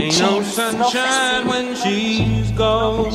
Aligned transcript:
Ain't 0.00 0.18
no 0.18 0.42
sunshine 0.42 1.46
when 1.46 1.76
she's 1.76 2.50
gone. 2.52 3.12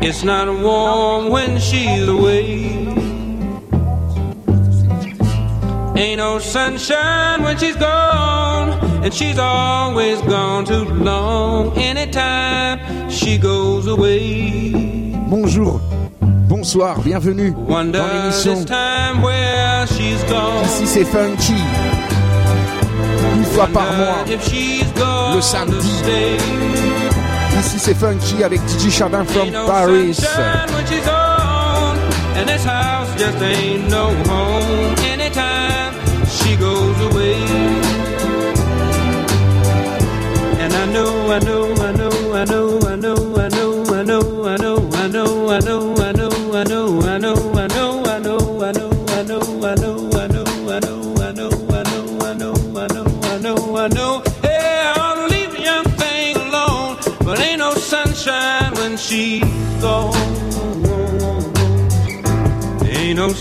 It's 0.00 0.22
not 0.22 0.46
warm 0.46 1.30
when 1.30 1.58
she's 1.58 2.06
away. 2.06 2.86
Ain't 5.96 6.18
no 6.18 6.38
sunshine 6.38 7.42
when 7.42 7.58
she's 7.58 7.74
gone, 7.74 8.78
and 9.02 9.12
she's 9.12 9.38
always 9.40 10.20
gone 10.22 10.64
too 10.64 10.84
long. 10.84 11.76
Anytime 11.76 13.10
she 13.10 13.38
goes 13.38 13.88
away. 13.88 14.70
Bonjour, 15.28 15.80
bonsoir, 16.48 17.00
bienvenue 17.00 17.52
dans 17.68 17.82
l'émission. 17.82 18.64
Ici 20.64 20.86
c'est 20.86 21.04
Funky. 21.04 21.54
Une 23.36 23.44
fois 23.44 23.66
par 23.66 23.92
mois, 23.92 24.24
le 25.34 25.40
samedi. 25.40 26.02
Ici 27.58 27.78
c'est 27.78 27.94
Funky 27.94 28.42
avec 28.42 28.60
DJ 28.66 28.90
Chardin 28.90 29.24
from 29.24 29.50
Paris. 29.66 30.16
And 32.38 32.46
this 32.46 32.64
house 32.64 33.08
just 33.16 33.40
ain't 33.42 33.88
no 33.88 34.10
home 34.28 34.94
anytime 35.10 35.94
she 36.28 36.56
goes 36.56 37.00
away. 37.10 37.36
And 40.60 40.72
I 40.72 40.86
know, 40.92 41.32
I 41.32 41.38
know, 41.40 41.74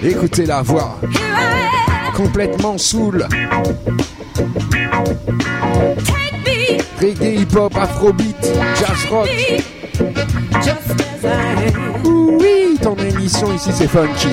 Écoutez 0.00 0.46
la 0.46 0.62
voix, 0.62 1.00
complètement 2.14 2.78
saoul. 2.78 3.26
Reggae, 7.00 7.40
hip-hop, 7.40 7.76
afrobeat, 7.76 8.36
jazz 8.78 9.10
rock. 9.10 9.28
Oui, 12.04 12.78
ton 12.80 12.94
émission 12.96 13.52
ici 13.54 13.70
c'est 13.72 13.88
funky. 13.88 14.28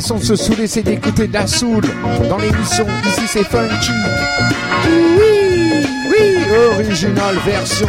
façon 0.00 0.18
de 0.18 0.22
se 0.22 0.36
saouler, 0.36 0.68
c'est 0.68 0.84
d'écouter 0.84 1.26
de 1.26 1.32
la 1.32 1.44
soul 1.44 1.82
dans 2.30 2.38
l'émission. 2.38 2.86
Ici, 3.04 3.22
c'est 3.26 3.42
funky. 3.42 3.90
Oui, 4.86 5.84
oui, 6.08 6.36
original 6.72 7.34
version. 7.44 7.88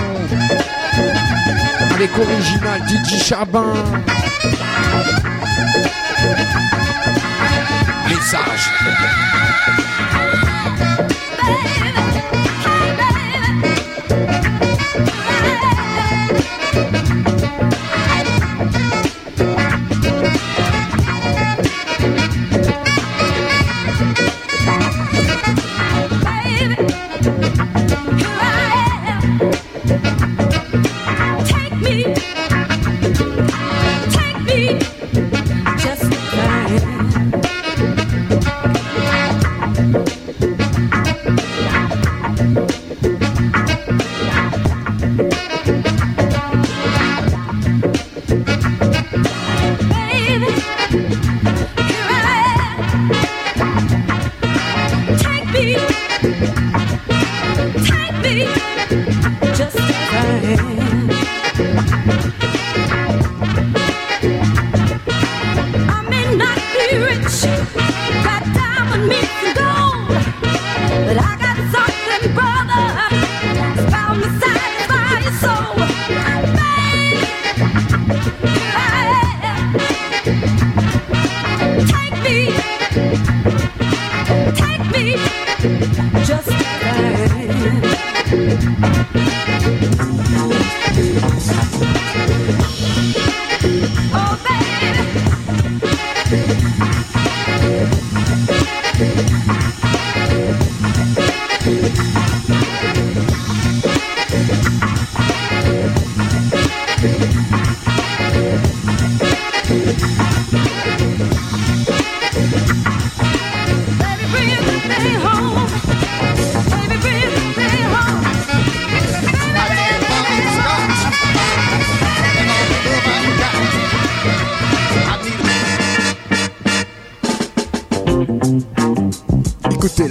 Avec 1.93 2.09
original 2.17 2.81
DJ 2.87 3.23
Chabin. 3.23 3.73
Les 8.07 8.21
sages. 8.21 8.71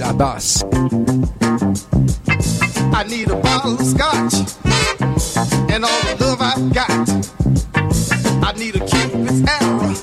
Abbas. 0.09 0.63
I 2.91 3.03
need 3.07 3.29
a 3.29 3.35
bottle 3.35 3.75
of 3.75 3.85
scotch 3.85 4.33
and 5.71 5.85
all 5.85 6.01
the 6.01 6.17
love 6.19 6.41
I 6.41 6.55
got. 6.73 7.09
I 8.43 8.51
need 8.57 8.75
a 8.75 8.79
cupid's 8.79 9.43
arrow 9.47 9.93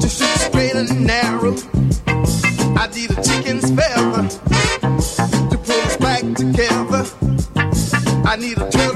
to 0.00 0.08
shoot 0.08 0.38
straight 0.48 0.74
and 0.74 1.06
narrow. 1.06 1.54
I 2.74 2.88
need 2.94 3.10
a 3.10 3.22
chicken's 3.22 3.70
feather 3.70 4.28
to 5.50 5.58
pull 5.58 5.80
us 5.82 5.96
back 5.98 6.22
together. 6.34 7.04
I 8.26 8.36
need 8.36 8.56
a 8.56 8.70
turtle. 8.70 8.95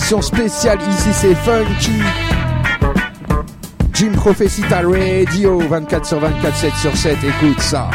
émission 0.00 0.22
spéciale. 0.22 0.78
Ici, 0.88 1.10
c'est 1.12 1.34
Funky. 1.34 2.00
Jim 3.92 4.12
Prophecy 4.12 4.62
Radio, 4.70 5.58
24 5.58 6.06
sur 6.06 6.18
24, 6.20 6.56
7 6.56 6.72
sur 6.74 6.96
7. 6.96 7.18
Écoute 7.22 7.60
ça. 7.60 7.90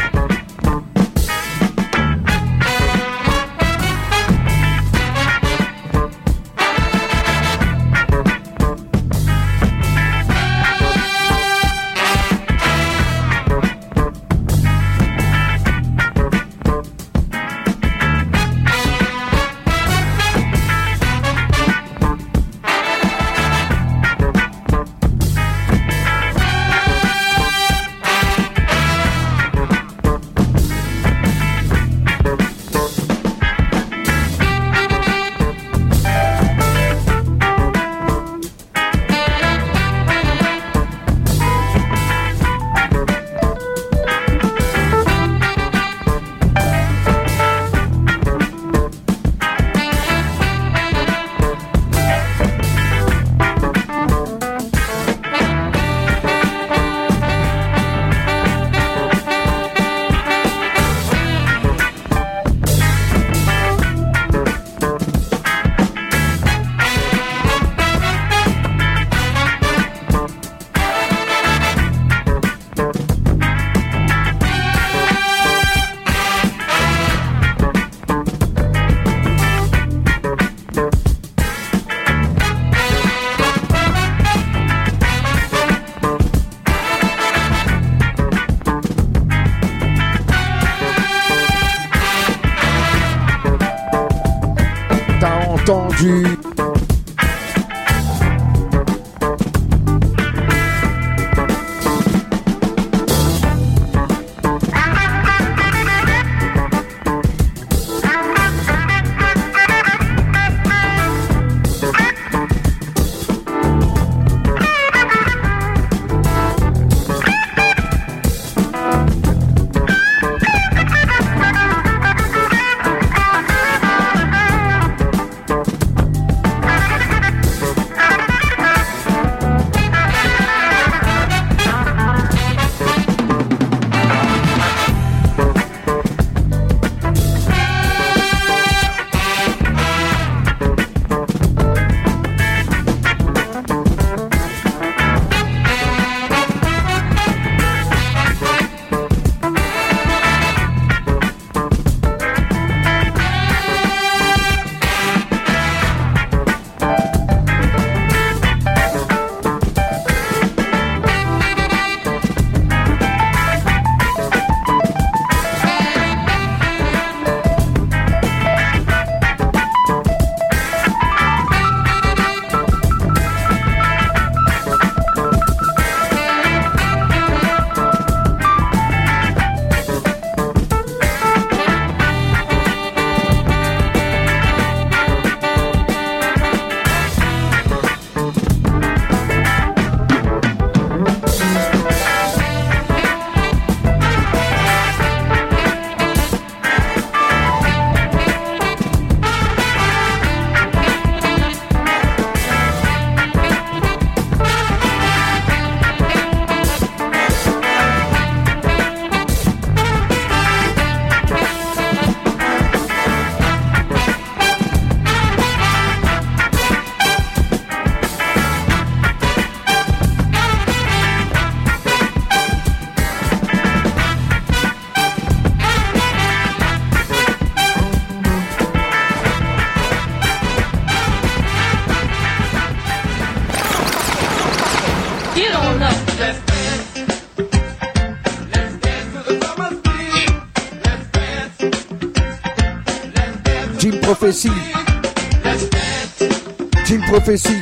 Team 246.84 247.00
Prophecy. 247.06 247.58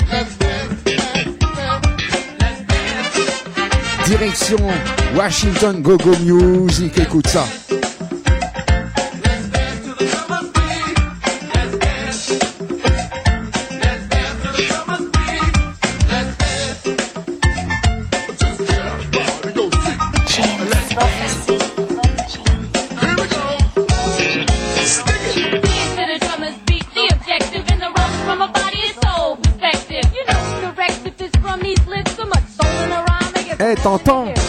Direction 4.07 4.59
Washington 5.15 5.83
Gogo 5.83 6.17
Music, 6.19 6.99
écoute 6.99 7.29
ça. 7.29 7.47
T'entends 33.77 34.44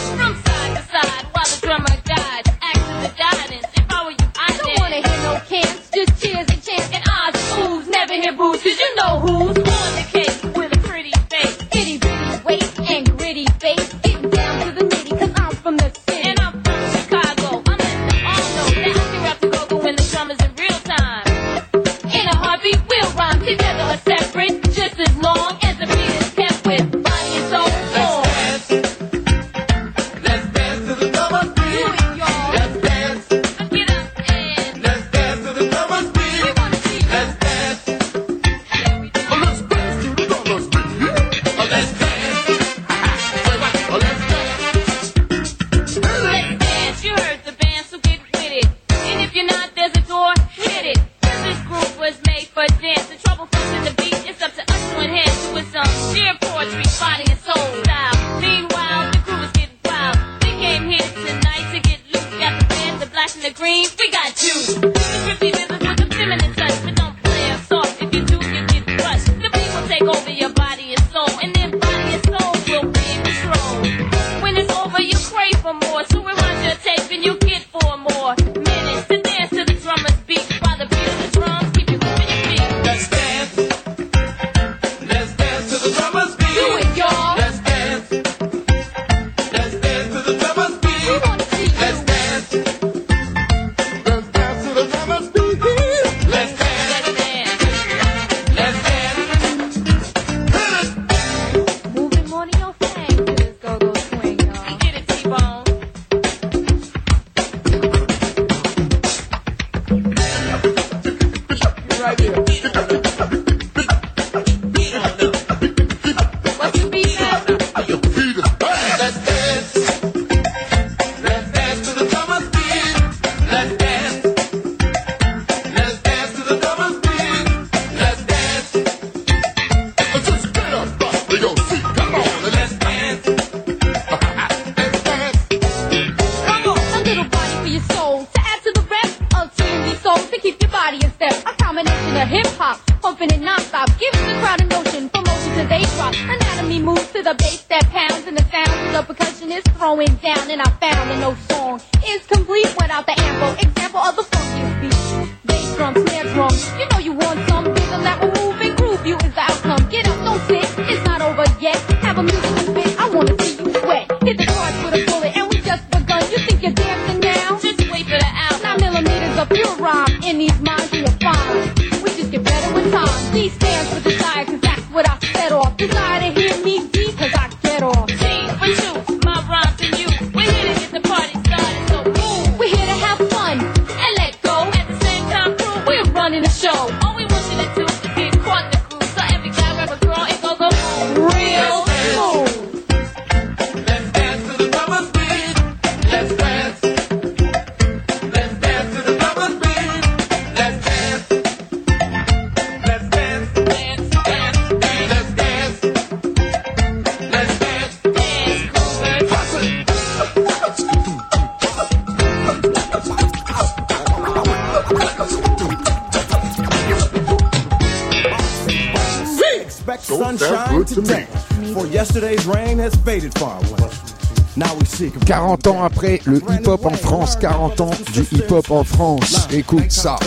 40 225.26 225.66
ans 225.66 225.84
après 225.84 226.20
le 226.24 226.38
hip-hop 226.38 226.86
en 226.86 226.90
France, 226.90 227.36
40 227.36 227.80
ans 227.80 227.90
du 228.12 228.22
hip-hop 228.32 228.70
en 228.70 228.84
France. 228.84 229.48
Écoute 229.52 229.90
ça. 229.90 230.18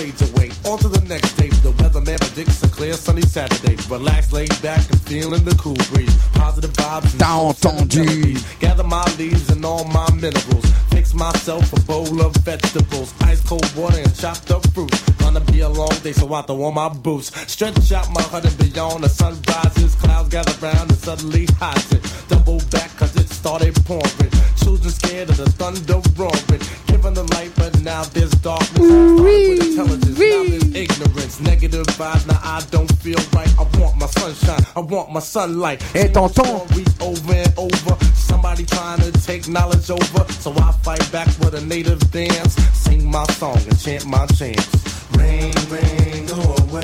On 0.65 0.77
to 0.77 0.89
the 0.89 1.01
next 1.07 1.35
day, 1.37 1.49
the 1.63 1.71
weatherman 1.81 2.19
predicts 2.19 2.61
a 2.63 2.67
clear 2.67 2.93
sunny 2.93 3.23
Saturday. 3.23 3.75
Relax, 3.89 4.31
laid 4.31 4.53
back 4.61 4.81
and 4.91 5.01
feeling 5.01 5.43
the 5.43 5.55
cool 5.55 5.77
breeze. 5.91 6.13
Positive 6.33 6.71
vibes. 6.73 7.17
T'as 7.17 7.37
entendu? 7.37 8.37
Gather 8.59 8.83
my 8.83 9.03
leaves 9.17 9.49
and 9.49 9.65
all 9.65 9.85
my 9.85 10.05
minerals. 10.13 10.65
Fix 10.91 11.13
myself 11.13 11.73
a 11.73 11.79
bowl 11.87 12.21
of 12.21 12.35
vegetables. 12.45 13.13
Ice 13.21 13.41
cold 13.41 13.65
water 13.75 13.97
and 13.97 14.13
chopped 14.15 14.51
up 14.51 14.67
fruit. 14.73 14.91
Gonna 15.29 15.51
be 15.51 15.59
a 15.59 15.69
long 15.69 15.93
day, 16.01 16.11
so 16.11 16.33
I 16.33 16.41
throw 16.41 16.63
on 16.63 16.73
my 16.73 16.89
boots. 16.89 17.29
Stretch 17.45 17.91
out 17.91 18.11
my 18.11 18.21
heart 18.23 18.45
and 18.45 18.57
beyond. 18.57 19.03
The 19.03 19.09
sun 19.09 19.37
rises, 19.47 19.93
clouds 19.93 20.29
gather 20.29 20.57
round 20.59 20.89
and 20.89 20.97
suddenly 20.97 21.45
hides 21.59 21.91
it. 21.91 22.01
Double 22.27 22.57
back 22.71 22.89
cause 22.97 23.15
it 23.15 23.29
started 23.29 23.75
pouring. 23.85 24.31
Children 24.57 24.89
scared 24.91 25.29
of 25.29 25.37
the 25.37 25.47
thunder 25.51 26.01
roaring. 26.17 26.63
Given 26.87 27.13
the 27.13 27.21
light, 27.35 27.51
but 27.55 27.79
now 27.81 28.05
there's 28.05 28.31
darkness. 28.41 28.81
Ooh, 28.81 29.21
with 29.21 29.67
intelligence, 29.67 30.17
wee. 30.17 30.31
now 30.31 30.49
there's 30.49 30.73
ignorance. 30.73 31.39
Negative 31.41 31.85
vibes, 31.85 32.25
now 32.25 32.39
I 32.41 32.65
don't 32.71 32.91
feel 32.93 33.21
right. 33.31 33.53
I 33.59 33.67
want 33.77 33.97
my 33.97 34.07
sunshine, 34.07 34.65
I 34.75 34.79
want 34.79 35.11
my 35.11 35.19
sunlight. 35.19 35.83
Et 35.93 36.11
t'entends? 36.11 36.65
Over 37.01 37.33
and 37.33 37.53
over. 37.55 38.03
Somebody 38.15 38.65
trying 38.65 39.01
to 39.01 39.11
take 39.11 39.47
knowledge 39.47 39.91
over. 39.91 40.25
So 40.41 40.51
I 40.53 40.71
fight 40.81 41.07
back 41.11 41.27
with 41.37 41.53
a 41.53 41.63
native 41.63 41.99
dance. 42.09 42.55
Sing 42.73 43.05
my 43.05 43.25
song 43.37 43.59
and 43.69 43.79
chant 43.79 44.07
my 44.07 44.25
chants. 44.25 44.98
Rain, 45.17 45.53
rain, 45.69 46.25
go 46.25 46.41
away. 46.63 46.83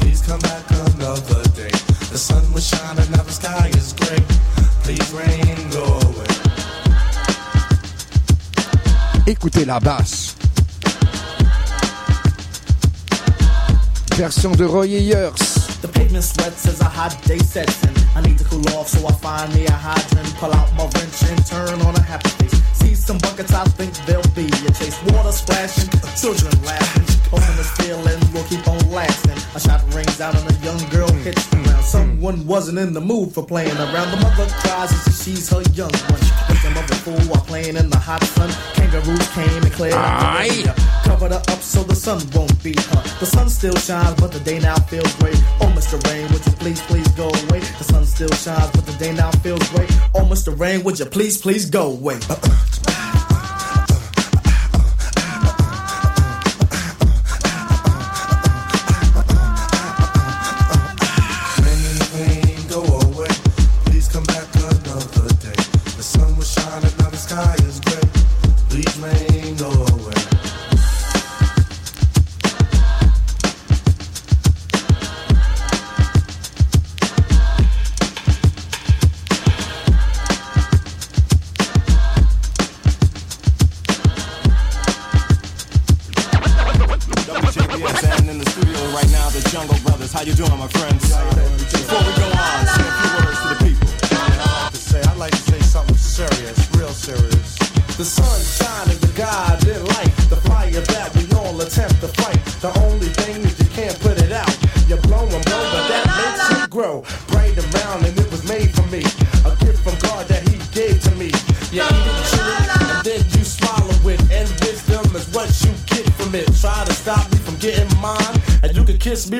Please 0.00 0.22
come 0.22 0.40
back 0.40 0.64
another 0.70 1.42
day. 1.54 1.70
The 2.10 2.18
sun 2.18 2.52
was 2.52 2.66
shining, 2.66 3.10
now 3.10 3.22
the 3.22 3.32
sky 3.32 3.70
is 3.74 3.92
gray. 3.92 4.22
Please 4.82 5.10
rain, 5.12 5.70
go 5.70 5.84
away. 6.08 6.26
Écoutez 9.26 9.64
la 9.64 9.78
basse. 9.78 10.34
Version 14.16 14.50
de 14.52 14.64
Roy 14.64 14.96
Ayers. 14.96 15.78
The 15.80 15.88
pavement 15.88 16.24
sweats 16.24 16.66
as 16.66 16.80
a 16.80 16.86
hot 16.86 17.16
day 17.24 17.38
sets 17.38 17.84
in. 17.84 17.94
I 18.16 18.20
need 18.22 18.36
to 18.38 18.44
cool 18.44 18.66
off, 18.70 18.88
so 18.88 19.06
I 19.06 19.12
find 19.12 19.54
me 19.54 19.64
a 19.66 19.70
hydrant, 19.70 20.34
pull 20.36 20.52
out 20.52 20.72
my 20.74 20.84
wrench 20.84 21.22
and 21.22 21.46
turn 21.46 21.80
on 21.82 21.94
a 21.94 22.02
happy 22.02 22.30
face. 22.30 22.60
See 22.72 22.94
some 22.96 23.18
buckets, 23.18 23.52
I 23.52 23.64
think 23.78 23.94
there'll 24.06 24.26
be 24.34 24.46
a 24.46 24.72
chase. 24.72 24.98
Water 25.12 25.30
splashing, 25.30 25.88
children 26.16 26.50
laughing. 26.64 27.17
Hoping 27.30 27.56
this 27.56 27.70
feeling 27.76 28.20
will 28.32 28.44
keep 28.44 28.66
on 28.66 28.78
lasting. 28.90 29.36
A 29.54 29.60
shot 29.60 29.82
rings 29.94 30.20
out 30.20 30.34
and 30.34 30.48
a 30.50 30.54
young 30.64 30.78
girl 30.88 31.10
hits 31.24 31.46
the 31.48 31.56
ground. 31.56 31.84
Someone 31.84 32.46
wasn't 32.46 32.78
in 32.78 32.92
the 32.94 33.00
mood 33.00 33.32
for 33.32 33.44
playing 33.44 33.76
around. 33.76 34.10
The 34.10 34.20
mother 34.22 34.46
cries 34.60 34.92
as 34.92 35.22
she's 35.22 35.48
her 35.50 35.62
young 35.74 35.92
one. 36.08 36.24
With 36.48 36.62
the 36.62 36.70
mother 36.74 36.94
fool 36.94 37.20
while 37.28 37.44
playing 37.44 37.76
in 37.76 37.90
the 37.90 37.98
hot 37.98 38.22
sun. 38.24 38.50
Kangaroos 38.74 39.28
came 39.34 39.62
and 39.62 39.72
cleared 39.72 39.94
up 39.94 40.20
the 40.20 40.54
area. 40.54 40.74
Covered 41.04 41.32
her 41.32 41.42
up 41.52 41.60
so 41.60 41.82
the 41.82 41.94
sun 41.94 42.20
won't 42.34 42.62
beat 42.62 42.80
her. 42.80 43.02
The 43.20 43.26
sun 43.26 43.48
still 43.50 43.76
shines, 43.76 44.18
but 44.20 44.32
the 44.32 44.40
day 44.40 44.58
now 44.58 44.76
feels 44.88 45.14
great. 45.16 45.36
Oh, 45.60 45.72
Mr. 45.76 46.02
Rain, 46.08 46.32
would 46.32 46.44
you 46.46 46.52
please, 46.52 46.80
please 46.82 47.08
go 47.08 47.28
away? 47.28 47.60
The 47.60 47.84
sun 47.84 48.06
still 48.06 48.32
shines, 48.32 48.70
but 48.72 48.86
the 48.86 48.96
day 48.98 49.12
now 49.12 49.30
feels 49.44 49.68
great. 49.70 49.90
Oh, 50.14 50.24
Mr. 50.24 50.58
Rain, 50.58 50.82
would 50.84 50.98
you 50.98 51.06
please, 51.06 51.36
please 51.38 51.68
go 51.68 51.92
away? 51.92 52.18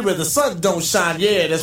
where 0.09 0.17
the 0.17 0.25
sun 0.25 0.59
don't 0.59 0.83
shine. 0.83 1.21
Yeah, 1.21 1.49
that's 1.49 1.63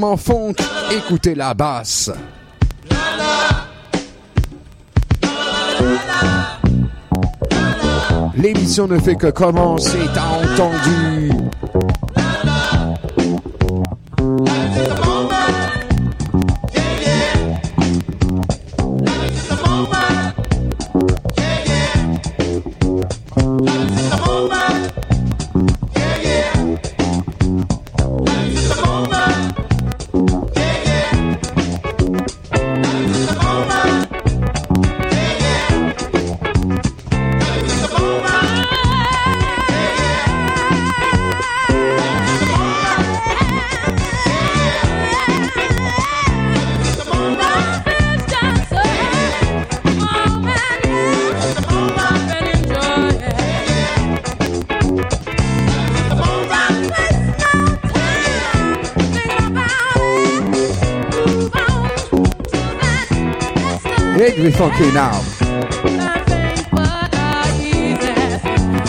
complètement 0.00 0.16
funk, 0.16 0.54
écoutez 0.90 1.34
la 1.34 1.52
basse. 1.54 2.10
L'émission 8.36 8.86
ne 8.86 8.98
fait 8.98 9.16
que 9.16 9.26
commencer, 9.28 9.98
t'as 10.14 10.52
entendu 10.52 11.19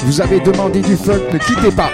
Vous 0.05 0.21
avez 0.21 0.39
demandé 0.39 0.79
du 0.81 0.95
funk, 0.95 1.19
ne 1.33 1.37
quittez 1.37 1.71
pas. 1.71 1.89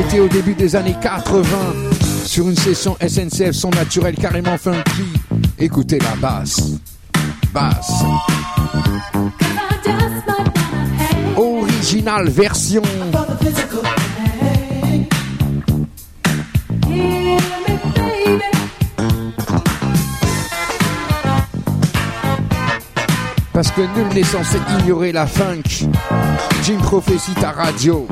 c'était 0.00 0.20
au 0.20 0.28
début 0.28 0.54
des 0.54 0.76
années 0.76 0.94
80 1.02 1.44
sur 2.24 2.48
une 2.48 2.56
session 2.56 2.96
SNCF 3.00 3.50
son 3.50 3.70
naturel 3.70 4.14
carrément 4.14 4.56
funky. 4.56 5.02
Écoutez 5.58 5.98
la 5.98 6.14
basse. 6.16 6.70
Basse. 7.52 8.04
Original 11.36 12.28
version. 12.28 12.82
Parce 23.52 23.72
que 23.72 23.80
nul 23.80 24.14
n'est 24.14 24.22
censé 24.22 24.58
ignorer 24.80 25.10
la 25.10 25.26
funk. 25.26 25.88
Jim 26.62 26.78
prophétie 26.78 27.34
ta 27.34 27.50
radio. 27.50 28.06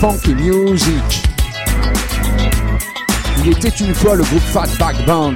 funky 0.00 0.32
music. 0.34 1.24
Il 3.38 3.50
était 3.50 3.68
une 3.68 3.92
fois 3.94 4.14
le 4.14 4.22
groupe 4.22 4.40
Fatback 4.42 5.04
Band 5.06 5.34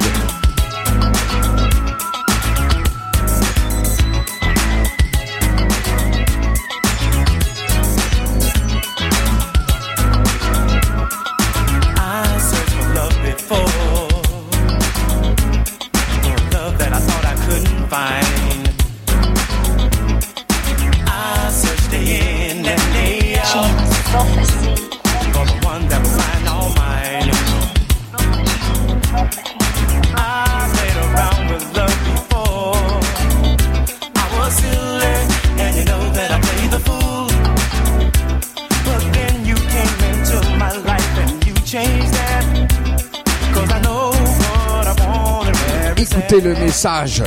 Écoutez 45.96 46.40
le 46.42 46.54
message. 46.56 47.22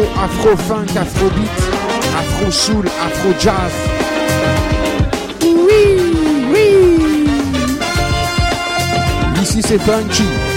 Afro-funk, 0.00 0.96
afro-beat, 0.96 1.50
afro-soul, 2.18 2.84
afro-jazz. 3.06 3.72
Oui, 5.42 5.82
oui. 6.50 7.26
Ici 9.42 9.60
c'est 9.62 9.78
punchy. 9.78 10.51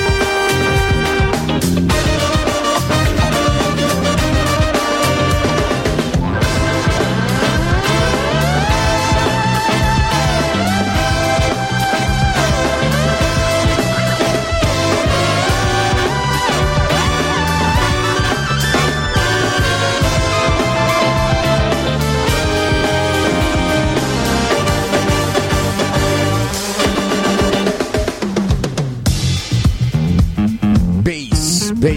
Une 31.87 31.91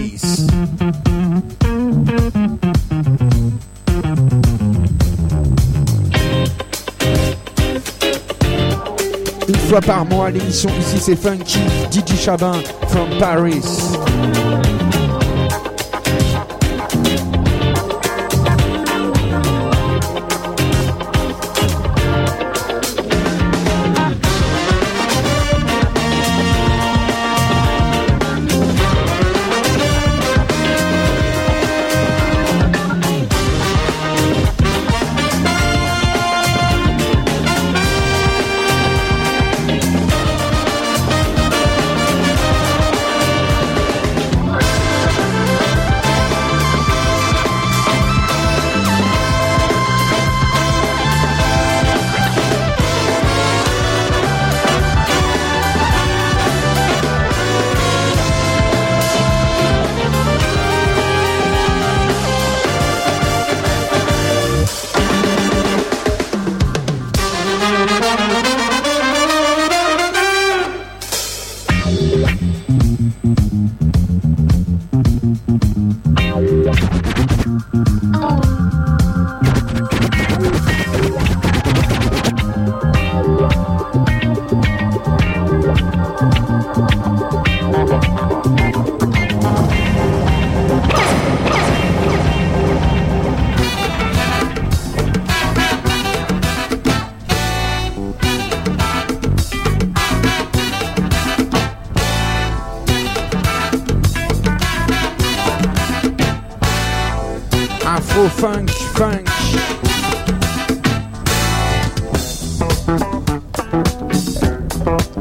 fois 9.55 9.81
par 9.81 10.05
mois, 10.05 10.29
l'émission 10.29 10.69
Ici 10.79 10.99
c'est 10.99 11.15
Funky, 11.15 11.59
DJ 11.91 12.15
Chabin 12.15 12.53
from 12.89 13.09
Paris. 13.19 13.63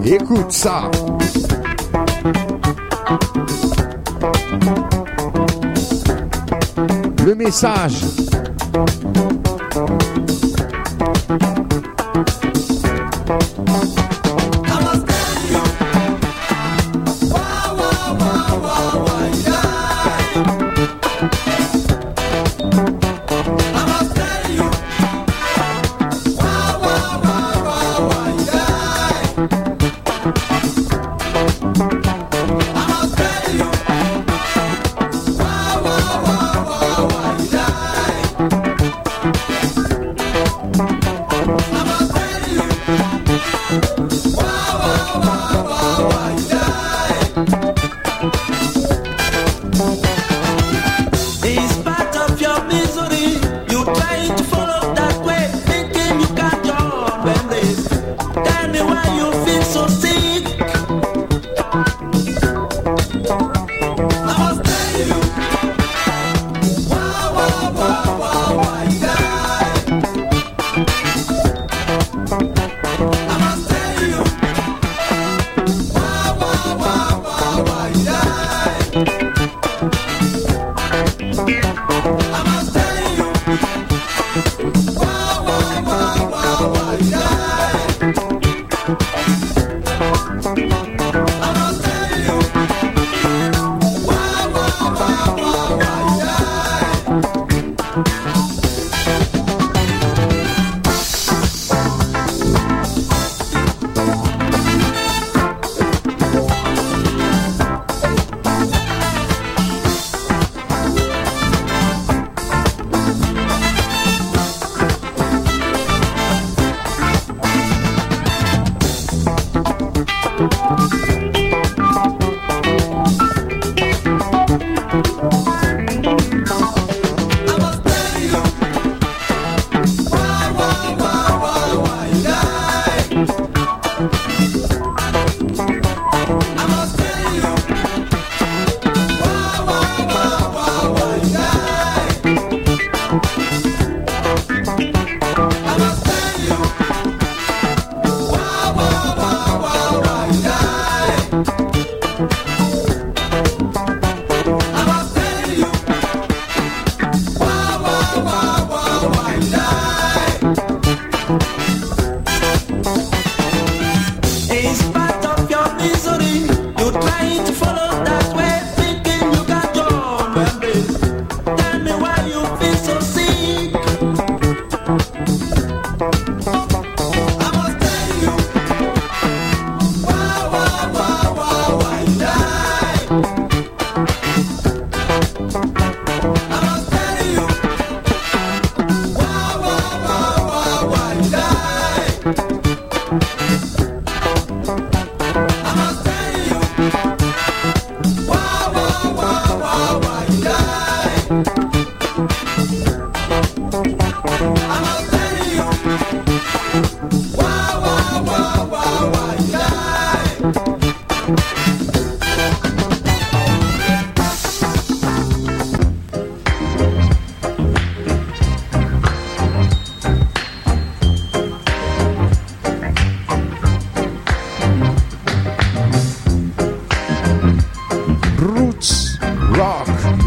Écoute 0.05 0.51
ça. 0.51 0.91
Le 7.25 7.35
message. 7.37 8.03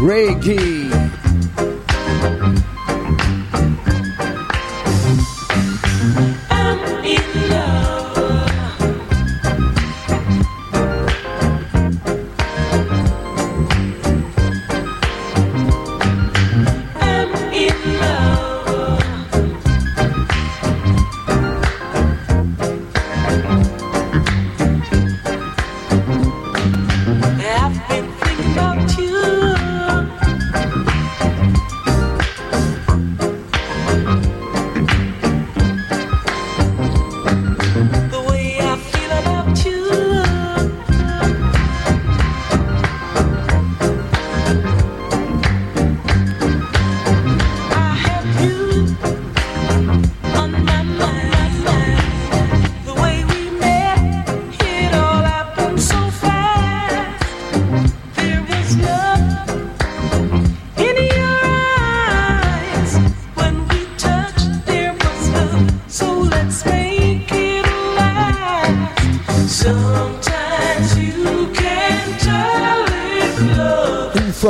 Reggae. 0.02 0.81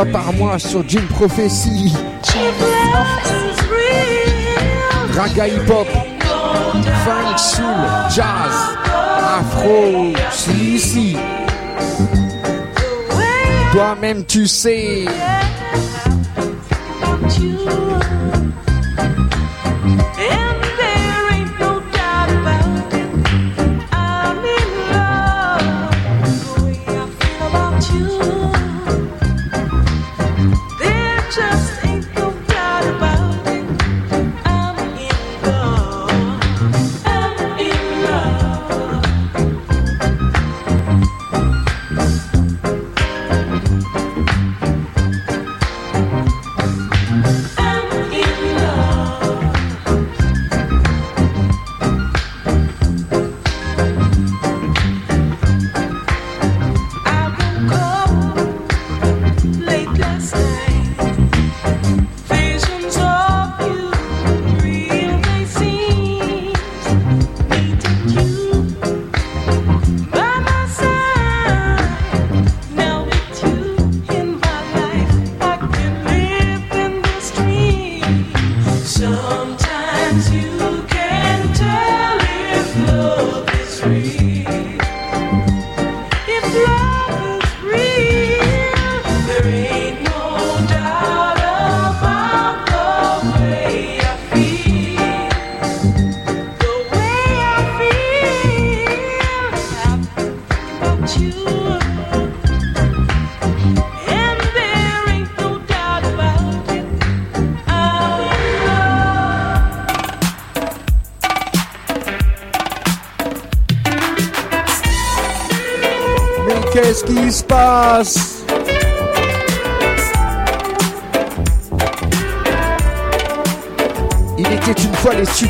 par 0.05 0.33
mois 0.33 0.59
sur 0.59 0.83
Jim 0.89 1.03
Prophecy. 1.11 1.93
Raga 5.15 5.49
hip 5.49 5.69
hop, 5.69 5.87
funk 7.05 7.39
soul, 7.39 7.65
jazz, 8.09 8.77
afro, 9.39 10.13
si 10.31 10.79
si. 10.79 11.17
Toi-même 13.73 14.25
tu 14.25 14.47
sais. 14.47 15.05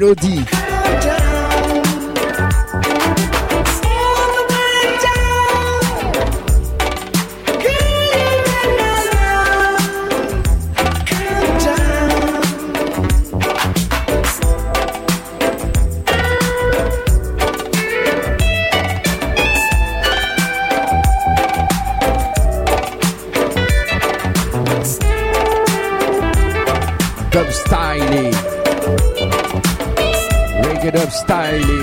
mélodie. 0.00 0.59
Reggae 31.30 31.60
dub 31.60 31.79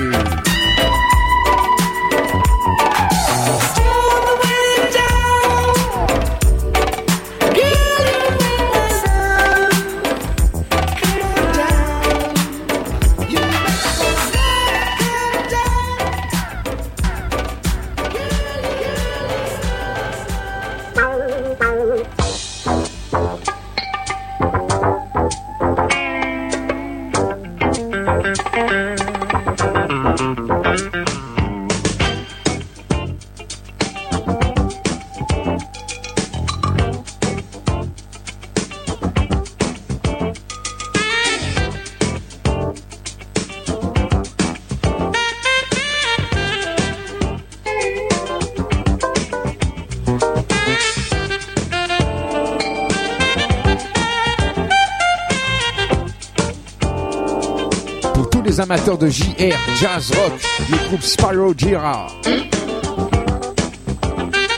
amateurs 58.70 58.98
de 58.98 59.08
JR, 59.08 59.56
jazz 59.80 60.12
rock, 60.12 60.34
le 60.70 60.88
groupe 60.88 61.02
Sparrow 61.02 61.54
Gira. 61.56 62.08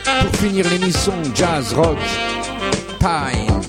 Pour 0.03 0.39
finir 0.39 0.65
l'émission 0.67 1.13
Jazz 1.35 1.73
Rock 1.73 1.97
Time. 2.99 3.59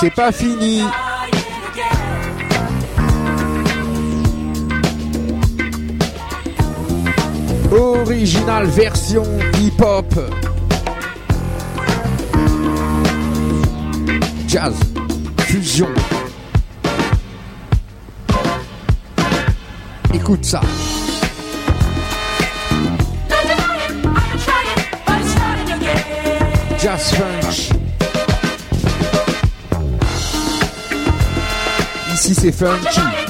c'est 0.00 0.10
pas 0.10 0.30
fini. 0.30 0.82
Original 7.72 8.66
version 8.66 9.24
hip-hop. 9.60 10.14
Jazz, 14.46 14.74
fusion. 15.40 15.88
Écoute 20.14 20.44
ça. 20.44 20.60
Jazz 26.80 27.12
French. 27.14 27.77
si 32.28 32.34
c'est 32.34 32.52
funky. 32.52 33.27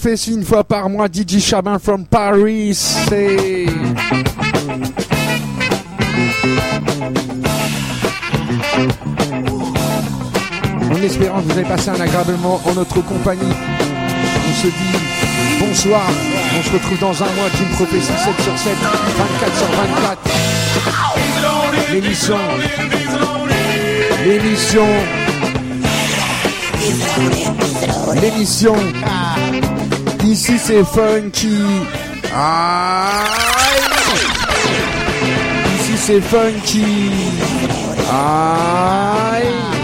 Prophétie 0.00 0.32
une 0.32 0.44
fois 0.44 0.64
par 0.64 0.88
mois. 0.88 1.08
DJ 1.08 1.40
Chabin 1.40 1.78
from 1.78 2.06
Paris. 2.06 2.74
En 10.90 11.02
espérant 11.02 11.42
que 11.42 11.44
vous 11.44 11.50
avez 11.50 11.68
passé 11.68 11.90
un 11.90 12.00
agréable 12.00 12.32
moment 12.40 12.62
en 12.64 12.72
notre 12.72 13.02
compagnie. 13.02 13.52
On 14.48 14.54
se 14.54 14.68
dit 14.68 14.96
bonsoir. 15.60 16.10
On 16.58 16.62
se 16.62 16.72
retrouve 16.72 16.98
dans 16.98 17.22
un 17.22 17.32
mois. 17.34 17.50
Jim 17.58 17.66
Prophétie 17.74 18.06
7 18.06 18.16
sur 18.42 18.58
7, 18.58 18.72
24 18.78 19.58
sur 19.58 19.66
24. 19.66 20.18
L'émission. 21.92 22.38
L'émission. 24.24 24.86
L'émission. 28.22 28.76
Ici 30.30 30.56
c'est 30.60 30.84
funky. 30.84 31.58
Aïe. 32.32 33.80
Ici 35.74 35.96
c'est 35.96 36.20
funky. 36.20 37.10
Aïe. 38.08 39.79